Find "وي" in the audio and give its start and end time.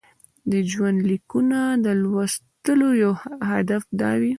4.21-4.29